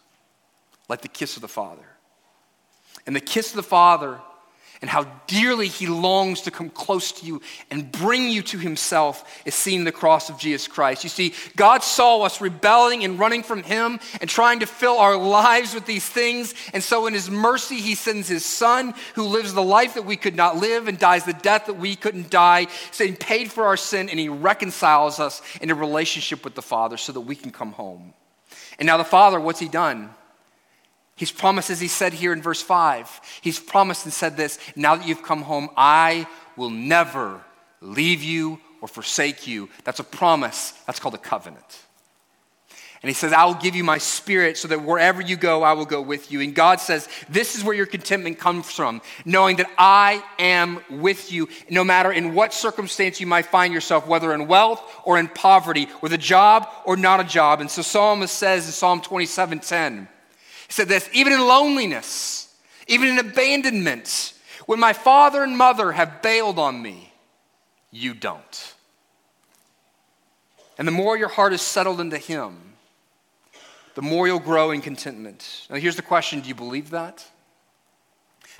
[0.89, 1.87] like the kiss of the Father.
[3.07, 4.21] And the kiss of the Father
[4.85, 9.41] and how dearly he longs to come close to you and bring you to himself
[9.47, 11.05] is seen in the cross of Jesus Christ.
[11.05, 15.17] You see, God saw us rebelling and running from him and trying to fill our
[15.17, 16.53] lives with these things.
[16.75, 20.19] And so, in his mercy, he sends his son who lives the life that we
[20.19, 23.79] could not live and dies the death that we couldn't die, saying, paid for our
[23.79, 27.53] sin, and he reconciles us in a relationship with the Father so that we can
[27.53, 28.13] come home.
[28.79, 30.11] And now, the Father, what's he done?
[31.17, 34.97] He's promised, as he said here in verse 5, he's promised and said this now
[34.97, 37.41] that you've come home, I will never
[37.81, 39.69] leave you or forsake you.
[39.85, 40.73] That's a promise.
[40.87, 41.85] That's called a covenant.
[43.05, 45.75] And he says, I will give you my spirit so that wherever you go, I
[45.75, 46.41] will go with you.
[46.41, 51.31] And God says, This is where your contentment comes from, knowing that I am with
[51.31, 55.29] you, no matter in what circumstance you might find yourself, whether in wealth or in
[55.29, 57.61] poverty, with a job or not a job.
[57.61, 60.09] And so Psalmist says in Psalm 27 10,
[60.67, 62.55] he said this even in loneliness,
[62.87, 64.35] even in abandonment,
[64.67, 67.13] when my father and mother have bailed on me,
[67.91, 68.75] you don't.
[70.79, 72.75] And the more your heart is settled into Him,
[73.95, 75.67] the more you'll grow in contentment.
[75.71, 77.25] Now, here's the question do you believe that?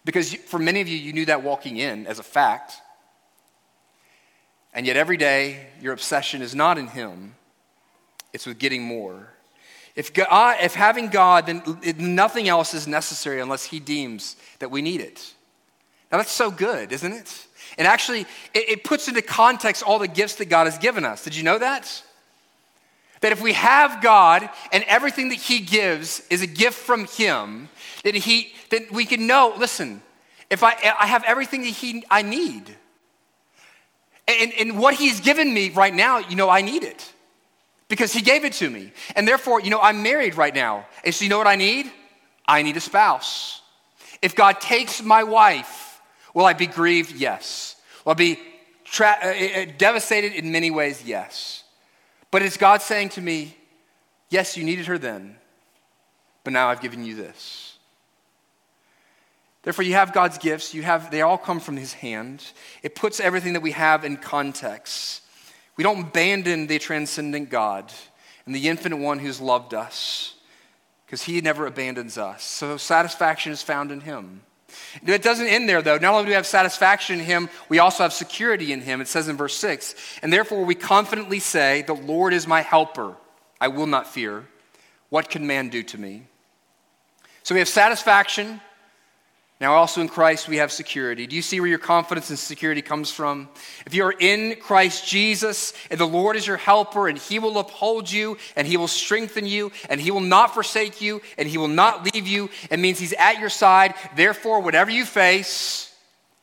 [0.05, 2.75] Because for many of you, you knew that walking in as a fact.
[4.73, 7.35] And yet, every day, your obsession is not in Him,
[8.33, 9.34] it's with getting more.
[9.97, 11.63] If, God, uh, if having God, then
[11.99, 15.33] nothing else is necessary unless He deems that we need it.
[16.11, 17.47] Now, that's so good, isn't it?
[17.79, 21.23] And actually, it, it puts into context all the gifts that God has given us.
[21.23, 22.03] Did you know that?
[23.21, 27.69] That if we have God and everything that He gives is a gift from Him,
[28.03, 30.03] then, he, then we can know listen,
[30.51, 32.65] if I, I have everything that he, I need,
[34.27, 37.14] and, and what He's given me right now, you know, I need it
[37.89, 38.93] because he gave it to me.
[39.17, 40.87] And therefore, you know, I'm married right now.
[41.05, 41.91] And so you know what I need?
[42.47, 43.63] I need a spouse.
[44.23, 46.01] If God takes my wife,
[46.33, 47.15] will I be grieved?
[47.15, 47.77] Yes.
[48.05, 48.39] Will I be
[48.85, 51.03] tra- uh, uh, uh, devastated in many ways?
[51.05, 51.63] Yes.
[52.31, 53.57] But it's God saying to me,
[54.29, 55.37] yes, you needed her then,
[56.43, 57.77] but now I've given you this?
[59.63, 60.75] Therefore, you have God's gifts.
[60.75, 62.45] You have, they all come from His hand.
[62.83, 65.23] It puts everything that we have in context.
[65.77, 67.93] We don't abandon the transcendent God
[68.47, 70.35] and the infinite one who's loved us
[71.07, 72.43] because he never abandons us.
[72.43, 74.43] So satisfaction is found in him.
[75.07, 75.99] It doesn't end there, though.
[75.99, 79.01] Not only do we have satisfaction in Him, we also have security in Him.
[79.01, 83.15] It says in verse 6 And therefore we confidently say, The Lord is my helper.
[83.61, 84.47] I will not fear.
[85.11, 86.27] What can man do to me?
[87.43, 88.61] So we have satisfaction.
[89.65, 91.27] Now, also in Christ, we have security.
[91.27, 93.49] Do you see where your confidence and security comes from?
[93.87, 97.59] If you are in Christ Jesus, and the Lord is your helper, and He will
[97.59, 101.57] uphold you, and He will strengthen you, and He will not forsake you, and He
[101.57, 103.95] will not leave you, it means He's at your side.
[104.15, 105.91] Therefore, whatever you face,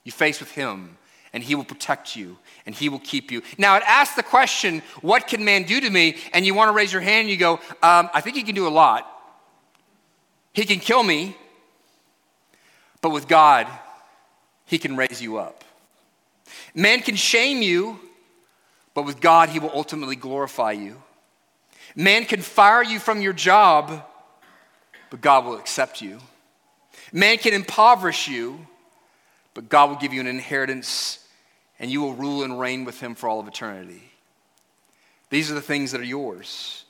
[0.03, 0.97] you face with Him,
[1.31, 3.43] and He will protect you, and He will keep you.
[3.55, 6.17] Now, it asks the question, What can man do to me?
[6.33, 8.55] And you want to raise your hand, and you go, um, I think He can
[8.55, 9.07] do a lot.
[10.53, 11.35] He can kill me.
[13.01, 13.67] But with God,
[14.65, 15.63] He can raise you up.
[16.73, 17.99] Man can shame you,
[18.93, 21.01] but with God, He will ultimately glorify you.
[21.95, 24.05] Man can fire you from your job,
[25.09, 26.19] but God will accept you.
[27.11, 28.65] Man can impoverish you,
[29.53, 31.19] but God will give you an inheritance
[31.79, 34.03] and you will rule and reign with Him for all of eternity.
[35.29, 36.80] These are the things that are yours.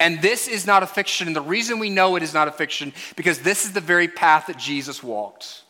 [0.00, 1.26] And this is not a fiction.
[1.26, 4.08] And the reason we know it is not a fiction, because this is the very
[4.08, 5.62] path that Jesus walked.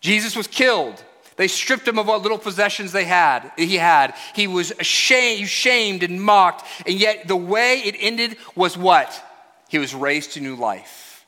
[0.00, 1.02] Jesus was killed.
[1.36, 3.52] They stripped him of what little possessions they had.
[3.56, 4.14] He had.
[4.34, 6.66] He was ashamed, shamed and mocked.
[6.86, 9.24] And yet the way it ended was what?
[9.68, 11.24] He was raised to new life.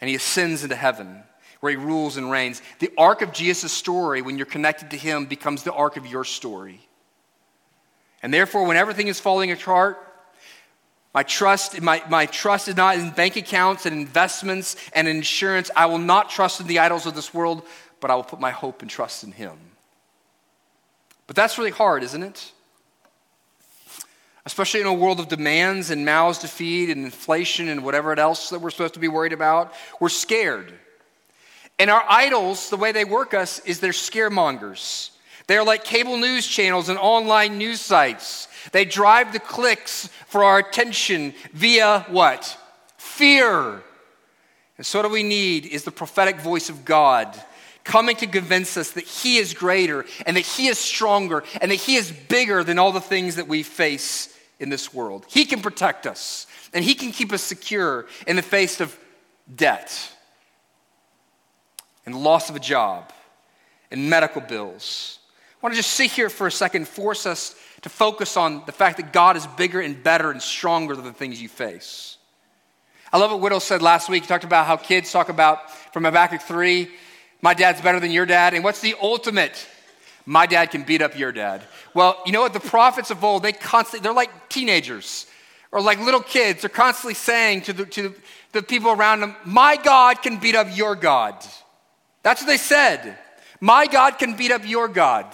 [0.00, 1.22] And he ascends into heaven
[1.60, 2.62] where he rules and reigns.
[2.78, 6.24] The arc of Jesus' story, when you're connected to him, becomes the arc of your
[6.24, 6.80] story.
[8.22, 9.98] And therefore, when everything is falling apart,
[11.12, 15.70] my trust, my, my trust is not in bank accounts and investments and insurance.
[15.74, 17.66] I will not trust in the idols of this world,
[18.00, 19.58] but I will put my hope and trust in Him.
[21.26, 22.52] But that's really hard, isn't it?
[24.46, 28.50] Especially in a world of demands and mouths to feed and inflation and whatever else
[28.50, 29.74] that we're supposed to be worried about.
[30.00, 30.72] We're scared.
[31.78, 35.10] And our idols, the way they work us, is they're scaremongers.
[35.50, 38.46] They're like cable news channels and online news sites.
[38.70, 42.56] They drive the clicks for our attention via what?
[42.98, 43.82] Fear.
[44.76, 47.36] And so, what we need is the prophetic voice of God
[47.82, 51.80] coming to convince us that He is greater and that He is stronger and that
[51.80, 55.26] He is bigger than all the things that we face in this world.
[55.28, 58.96] He can protect us and He can keep us secure in the face of
[59.52, 60.12] debt
[62.06, 63.12] and loss of a job
[63.90, 65.16] and medical bills
[65.62, 68.96] want to just sit here for a second, force us to focus on the fact
[68.98, 72.16] that God is bigger and better and stronger than the things you face.
[73.12, 74.22] I love what Widow said last week.
[74.22, 76.88] He talked about how kids talk about from Habakkuk 3,
[77.42, 78.54] my dad's better than your dad.
[78.54, 79.66] And what's the ultimate?
[80.26, 81.62] My dad can beat up your dad.
[81.94, 82.52] Well, you know what?
[82.52, 85.26] The prophets of old, they constantly, they're like teenagers
[85.72, 86.60] or like little kids.
[86.60, 88.14] They're constantly saying to the, to
[88.52, 91.34] the people around them, my God can beat up your God.
[92.22, 93.18] That's what they said.
[93.60, 95.26] My God can beat up your God.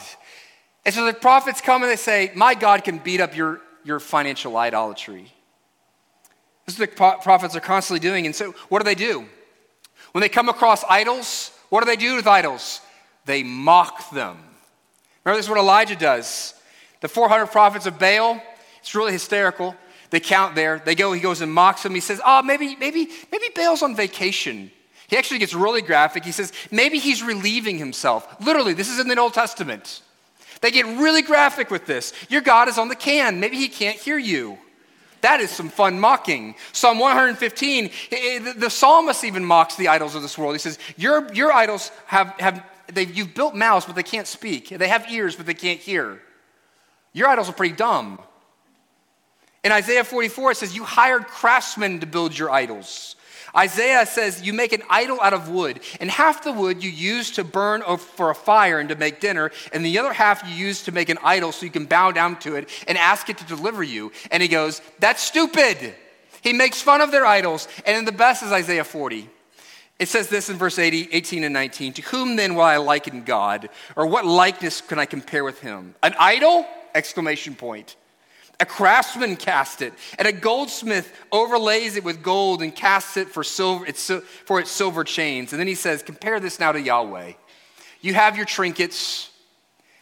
[0.87, 3.99] And so the prophets come and they say, My God can beat up your, your
[3.99, 5.33] financial idolatry.
[6.65, 8.25] This is what the prophets are constantly doing.
[8.25, 9.27] And so what do they do?
[10.13, 12.81] When they come across idols, what do they do with idols?
[13.25, 14.39] They mock them.
[15.25, 16.55] Remember, this is what Elijah does.
[17.01, 18.41] The 400 prophets of Baal,
[18.79, 19.75] it's really hysterical.
[20.11, 20.81] They count there.
[20.85, 21.95] They go, he goes and mocks them.
[21.95, 24.71] He says, Oh, maybe, maybe, maybe Baal's on vacation.
[25.09, 26.25] He actually gets really graphic.
[26.25, 28.41] He says, maybe he's relieving himself.
[28.41, 30.03] Literally, this is in the Old Testament.
[30.67, 32.13] They get really graphic with this.
[32.29, 33.39] Your God is on the can.
[33.39, 34.59] Maybe he can't hear you.
[35.21, 36.57] That is some fun mocking.
[36.73, 37.91] Psalm 115,
[38.59, 40.57] the psalmist even mocks the idols of this world.
[40.57, 44.71] He says, Your, your idols have, have they, you've built mouths, but they can't speak.
[44.71, 46.21] They have ears, but they can't hear.
[47.13, 48.19] Your idols are pretty dumb.
[49.63, 53.15] In Isaiah 44, it says, You hired craftsmen to build your idols.
[53.57, 57.31] Isaiah says, You make an idol out of wood, and half the wood you use
[57.33, 60.83] to burn for a fire and to make dinner, and the other half you use
[60.85, 63.45] to make an idol so you can bow down to it and ask it to
[63.45, 64.13] deliver you.
[64.31, 65.95] And he goes, That's stupid.
[66.43, 67.67] He makes fun of their idols.
[67.85, 69.29] And then the best is Isaiah 40.
[69.99, 73.25] It says this in verse 80, 18 and 19 To whom then will I liken
[73.25, 73.69] God?
[73.97, 75.95] Or what likeness can I compare with him?
[76.03, 76.67] An idol?
[76.95, 77.97] Exclamation point.
[78.59, 83.45] A craftsman cast it, and a goldsmith overlays it with gold and casts it for,
[83.45, 84.11] silver, its,
[84.47, 85.53] for its silver chains.
[85.53, 87.33] And then he says, Compare this now to Yahweh.
[88.01, 89.31] You have your trinkets,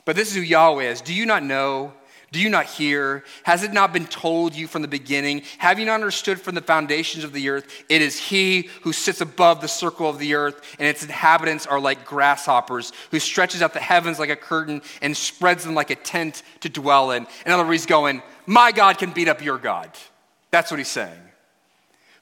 [0.04, 1.00] but this is who Yahweh is.
[1.00, 1.92] Do you not know?
[2.34, 3.22] Do you not hear?
[3.44, 5.44] Has it not been told you from the beginning?
[5.58, 7.84] Have you not understood from the foundations of the earth?
[7.88, 11.78] It is He who sits above the circle of the earth, and its inhabitants are
[11.78, 15.94] like grasshoppers, who stretches out the heavens like a curtain and spreads them like a
[15.94, 17.24] tent to dwell in.
[17.46, 19.92] In other words, he's going, My God can beat up your God.
[20.50, 21.12] That's what he's saying.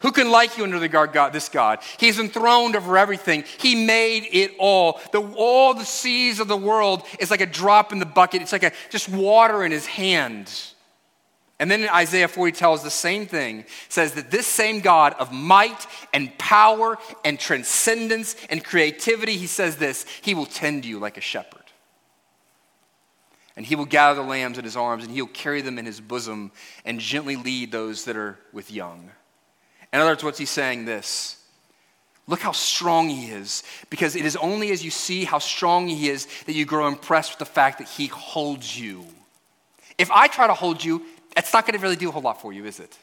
[0.02, 1.78] Who can like you under the guard God, this God?
[1.98, 3.44] He's enthroned over everything.
[3.58, 5.00] He made it all.
[5.12, 8.42] The, all the seas of the world is like a drop in the bucket.
[8.42, 10.52] It's like a, just water in his hand.
[11.60, 15.30] And then in Isaiah 40 tells the same thing, says that this same God of
[15.30, 21.16] might and power and transcendence and creativity, he says this, he will tend you like
[21.16, 21.60] a shepherd.
[23.54, 26.00] And he will gather the lambs in his arms and he'll carry them in his
[26.00, 26.50] bosom
[26.84, 29.12] and gently lead those that are with young.
[29.92, 30.84] In other words, what's he saying?
[30.84, 31.36] This.
[32.26, 36.08] Look how strong he is, because it is only as you see how strong he
[36.08, 39.04] is that you grow impressed with the fact that he holds you.
[39.98, 41.02] If I try to hold you,
[41.36, 42.96] it's not going to really do a whole lot for you, is it?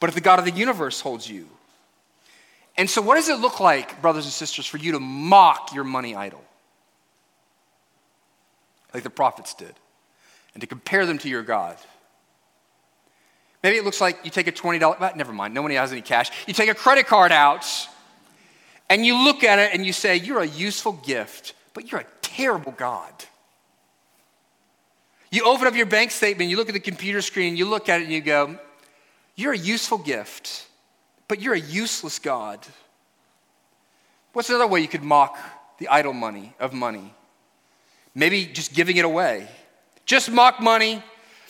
[0.00, 1.48] But if the God of the universe holds you,
[2.76, 5.84] and so what does it look like, brothers and sisters, for you to mock your
[5.84, 6.42] money idol?
[8.94, 9.74] Like the prophets did,
[10.54, 11.76] and to compare them to your God.
[13.62, 16.30] Maybe it looks like you take a $20, but never mind, nobody has any cash.
[16.46, 17.66] You take a credit card out
[18.88, 22.06] and you look at it and you say, You're a useful gift, but you're a
[22.22, 23.12] terrible God.
[25.30, 28.00] You open up your bank statement, you look at the computer screen, you look at
[28.00, 28.58] it and you go,
[29.34, 30.66] You're a useful gift,
[31.26, 32.64] but you're a useless God.
[34.32, 35.36] What's another way you could mock
[35.78, 37.12] the idle money of money?
[38.14, 39.48] Maybe just giving it away.
[40.06, 41.02] Just mock money.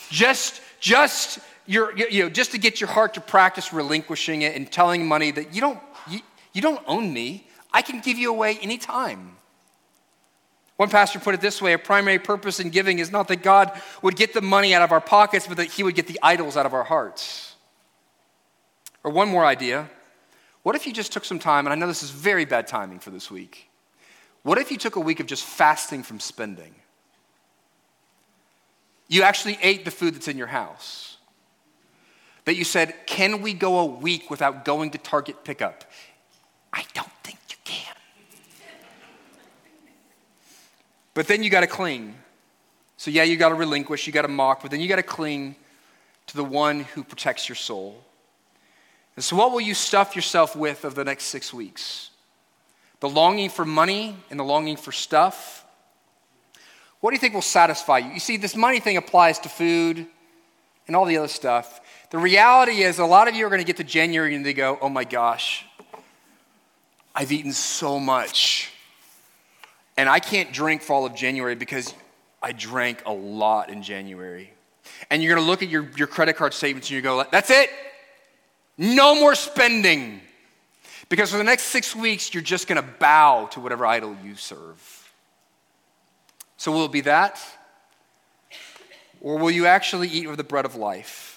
[0.09, 1.39] Just, just
[1.69, 5.29] you're, you know, just to get your heart to practice relinquishing it and telling money
[5.29, 6.19] that you don't, you,
[6.51, 7.47] you don't own me.
[7.71, 9.35] I can give you away anytime.
[10.77, 13.79] One pastor put it this way a primary purpose in giving is not that God
[14.01, 16.57] would get the money out of our pockets, but that he would get the idols
[16.57, 17.53] out of our hearts.
[19.03, 19.87] Or one more idea.
[20.63, 22.97] What if you just took some time, and I know this is very bad timing
[22.97, 23.69] for this week.
[24.41, 26.73] What if you took a week of just fasting from spending?
[29.07, 31.08] You actually ate the food that's in your house
[32.49, 35.83] that you said, Can we go a week without going to Target pickup?
[36.73, 37.95] I don't think you can.
[41.13, 42.15] but then you got to cling.
[42.97, 45.03] So, yeah, you got to relinquish, you got to mock, but then you got to
[45.03, 45.57] cling
[46.25, 48.03] to the one who protects your soul.
[49.15, 52.09] And so, what will you stuff yourself with over the next six weeks?
[52.99, 55.63] The longing for money and the longing for stuff?
[56.99, 58.13] What do you think will satisfy you?
[58.13, 60.07] You see, this money thing applies to food
[60.87, 61.81] and all the other stuff.
[62.09, 64.53] The reality is, a lot of you are going to get to January and they
[64.53, 65.63] go, oh my gosh,
[67.13, 68.71] I've eaten so much.
[69.95, 71.93] And I can't drink fall of January because
[72.41, 74.51] I drank a lot in January.
[75.11, 77.51] And you're going to look at your, your credit card statements and you go, that's
[77.51, 77.69] it.
[78.77, 80.21] No more spending.
[81.09, 84.35] Because for the next six weeks, you're just going to bow to whatever idol you
[84.35, 85.11] serve.
[86.57, 87.39] So will it be that?
[89.21, 91.28] Or will you actually eat of the bread of life?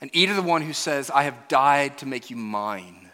[0.00, 3.10] And eat of the one who says, I have died to make you mine,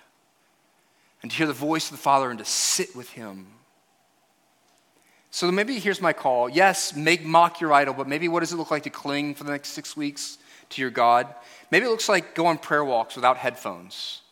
[1.23, 3.47] and to hear the voice of the Father and to sit with him.
[5.31, 6.49] So maybe here's my call.
[6.49, 9.45] Yes, make mock your idol, but maybe what does it look like to cling for
[9.45, 10.39] the next six weeks
[10.71, 11.27] to your God?
[11.71, 14.23] Maybe it looks like go on prayer walks without headphones.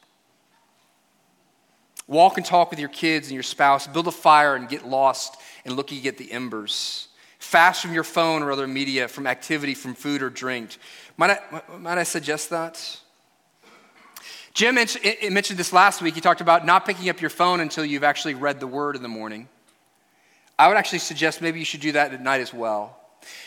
[2.06, 3.86] Walk and talk with your kids and your spouse.
[3.86, 7.08] Build a fire and get lost and looking at the embers.
[7.38, 10.76] Fast from your phone or other media, from activity, from food or drink.
[11.16, 13.00] Might I, might I suggest that?
[14.52, 16.14] Jim mentioned this last week.
[16.14, 19.02] He talked about not picking up your phone until you've actually read the word in
[19.02, 19.48] the morning.
[20.58, 22.96] I would actually suggest maybe you should do that at night as well.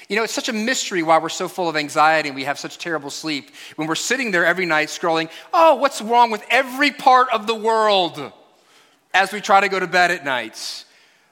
[0.09, 2.59] You know, it's such a mystery why we're so full of anxiety and we have
[2.59, 6.91] such terrible sleep when we're sitting there every night scrolling, oh, what's wrong with every
[6.91, 8.34] part of the world
[9.13, 10.86] as we try to go to bed at night?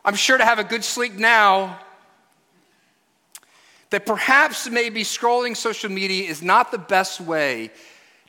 [0.05, 1.79] I'm sure to have a good sleep now,
[3.89, 7.71] that perhaps maybe scrolling social media is not the best way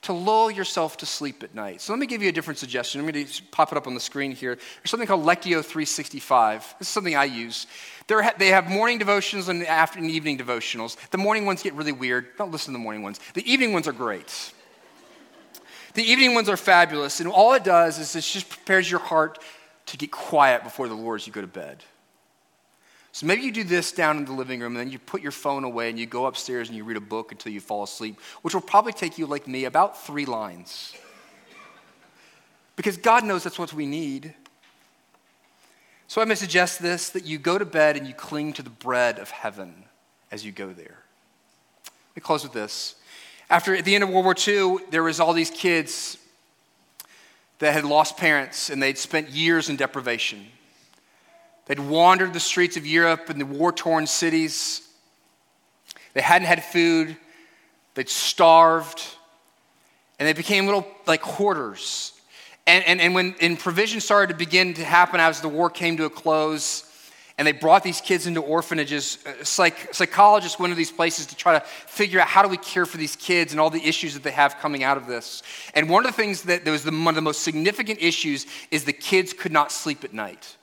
[0.02, 1.80] to lull yourself to sleep at night.
[1.80, 3.00] So let me give you a different suggestion.
[3.00, 4.54] I'm going to pop it up on the screen here.
[4.54, 6.76] There's something called Lectio 365.
[6.78, 7.66] This is something I use.
[8.06, 10.96] They're, they have morning devotions and after and evening devotionals.
[11.10, 12.36] The morning ones get really weird.
[12.36, 13.18] Don't listen to the morning ones.
[13.34, 14.52] The evening ones are great.
[15.94, 19.38] The evening ones are fabulous, and all it does is it just prepares your heart
[19.86, 21.82] to get quiet before the Lord as you go to bed.
[23.16, 25.32] So maybe you do this down in the living room, and then you put your
[25.32, 28.20] phone away and you go upstairs and you read a book until you fall asleep,
[28.42, 30.92] which will probably take you, like me, about three lines.
[32.76, 34.34] Because God knows that's what we need.
[36.08, 38.62] So I'm going to suggest this that you go to bed and you cling to
[38.62, 39.84] the bread of heaven.
[40.30, 40.98] as you go there.
[41.86, 42.96] Let me close with this.
[43.48, 46.18] After at the end of World War II, there was all these kids
[47.60, 50.48] that had lost parents and they'd spent years in deprivation.
[51.66, 54.88] They'd wandered the streets of Europe and the war torn cities.
[56.14, 57.16] They hadn't had food.
[57.94, 59.02] They'd starved.
[60.18, 62.12] And they became little like hoarders.
[62.66, 65.96] And, and, and when and provision started to begin to happen as the war came
[65.98, 66.82] to a close,
[67.38, 69.18] and they brought these kids into orphanages.
[69.24, 72.56] Uh, psych, psychologists went to these places to try to figure out how do we
[72.56, 75.42] care for these kids and all the issues that they have coming out of this.
[75.74, 78.46] And one of the things that, that was the, one of the most significant issues
[78.70, 80.56] is the kids could not sleep at night.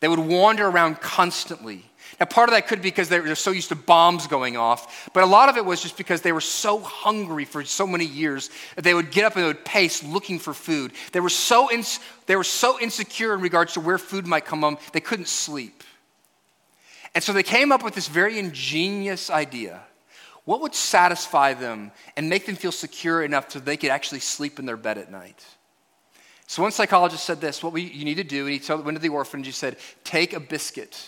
[0.00, 1.84] They would wander around constantly.
[2.20, 5.10] Now, part of that could be because they were so used to bombs going off,
[5.12, 8.06] but a lot of it was just because they were so hungry for so many
[8.06, 10.92] years that they would get up and they would pace looking for food.
[11.12, 11.84] They were so, in,
[12.26, 15.84] they were so insecure in regards to where food might come from, they couldn't sleep.
[17.14, 19.80] And so they came up with this very ingenious idea.
[20.44, 24.58] What would satisfy them and make them feel secure enough so they could actually sleep
[24.58, 25.44] in their bed at night?
[26.48, 28.96] So one psychologist said this, what we, you need to do, and he told, went
[28.96, 30.98] to the orphanage, he said, take a biscuit.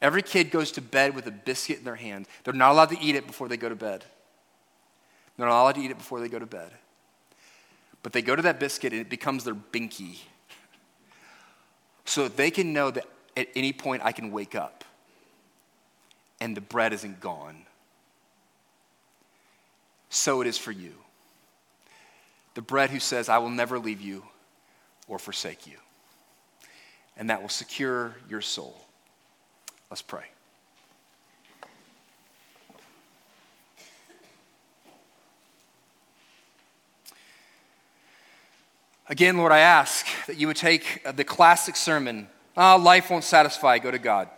[0.00, 2.26] Every kid goes to bed with a biscuit in their hand.
[2.44, 4.04] They're not allowed to eat it before they go to bed.
[5.36, 6.70] They're not allowed to eat it before they go to bed.
[8.04, 10.18] But they go to that biscuit and it becomes their binky.
[12.04, 14.84] So that they can know that at any point I can wake up
[16.40, 17.64] and the bread isn't gone.
[20.10, 20.94] So it is for you
[22.58, 24.24] the bread who says, I will never leave you
[25.06, 25.76] or forsake you.
[27.16, 28.84] And that will secure your soul.
[29.90, 30.24] Let's pray.
[39.06, 43.22] Again, Lord, I ask that you would take uh, the classic sermon, oh, life won't
[43.22, 44.28] satisfy, go to God.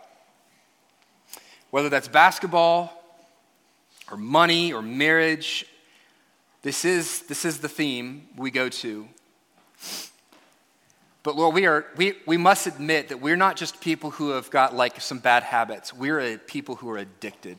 [1.71, 3.03] Whether that's basketball
[4.11, 5.65] or money or marriage
[6.61, 9.07] this is, this is the theme we go to.
[11.23, 14.49] But Lord, we, are, we, we must admit that we're not just people who have
[14.49, 15.93] got like some bad habits.
[15.93, 17.57] We're people who are addicted.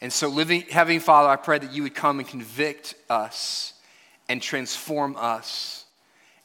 [0.00, 3.72] And so, living, Heavenly Father, I pray that you would come and convict us
[4.28, 5.86] and transform us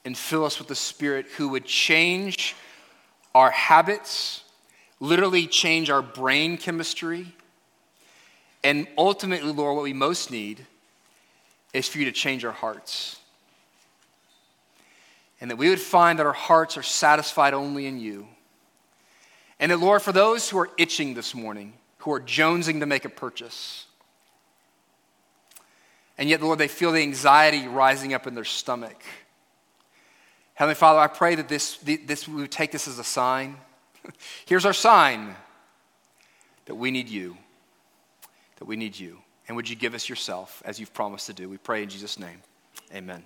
[0.06, 2.56] and fill us with the Spirit who would change
[3.36, 4.44] our habits,
[5.02, 7.34] literally change our brain chemistry
[8.64, 10.66] and ultimately, Lord, what we most need
[11.74, 13.20] is for you to change our hearts.
[15.39, 18.28] And that we would find that our hearts are satisfied only in you.
[19.60, 23.05] And that, Lord, for those who are itching this morning, who are jonesing to make
[23.05, 23.86] a purchase,
[26.20, 29.01] and yet, Lord, they feel the anxiety rising up in their stomach.
[30.53, 33.55] Heavenly Father, I pray that this, this, we would take this as a sign.
[34.45, 35.34] Here's our sign
[36.66, 37.38] that we need you
[38.60, 39.18] that we need you.
[39.47, 41.49] And would you give us yourself as you've promised to do?
[41.49, 42.41] We pray in Jesus' name.
[42.93, 43.24] Amen.